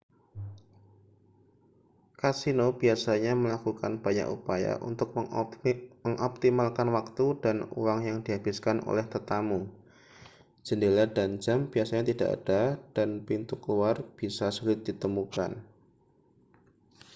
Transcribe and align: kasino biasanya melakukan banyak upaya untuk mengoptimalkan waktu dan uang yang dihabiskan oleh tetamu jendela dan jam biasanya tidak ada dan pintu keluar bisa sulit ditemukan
kasino 2.19 2.67
biasanya 2.81 3.33
melakukan 3.43 3.93
banyak 4.05 4.27
upaya 4.35 4.73
untuk 4.89 5.09
mengoptimalkan 6.05 6.87
waktu 6.97 7.27
dan 7.43 7.57
uang 7.81 7.99
yang 8.09 8.19
dihabiskan 8.25 8.77
oleh 8.89 9.05
tetamu 9.13 9.61
jendela 10.65 11.05
dan 11.17 11.29
jam 11.43 11.59
biasanya 11.73 12.05
tidak 12.17 12.29
ada 12.41 12.61
dan 12.97 13.09
pintu 13.27 13.55
keluar 13.63 13.95
bisa 14.19 14.47
sulit 14.57 14.79
ditemukan 14.87 15.51